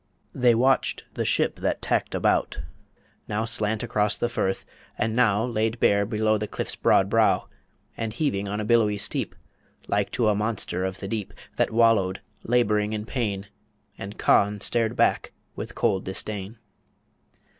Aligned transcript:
They 0.33 0.55
watched 0.55 1.03
the 1.13 1.25
ship 1.25 1.57
that 1.57 1.79
tacked 1.79 2.15
about, 2.15 2.61
Now 3.27 3.45
slant 3.45 3.83
across 3.83 4.17
the 4.17 4.29
firth, 4.29 4.65
and 4.97 5.15
now 5.15 5.45
Laid 5.45 5.79
bare 5.79 6.07
below 6.07 6.39
the 6.39 6.47
cliff's 6.47 6.75
broad 6.75 7.07
brow, 7.07 7.47
And 7.95 8.11
heaving 8.11 8.47
on 8.47 8.59
a 8.59 8.65
billowy 8.65 8.97
steep, 8.97 9.35
Like 9.87 10.09
to 10.13 10.27
a 10.29 10.33
monster 10.33 10.85
of 10.85 11.01
the 11.01 11.07
deep 11.07 11.35
That 11.57 11.69
wallowed, 11.69 12.19
labouring 12.43 12.93
in 12.93 13.05
pain 13.05 13.45
And 13.95 14.17
Conn 14.17 14.59
stared 14.61 14.95
back 14.95 15.33
with 15.55 15.75
cold 15.75 16.03
disdain. 16.03 16.57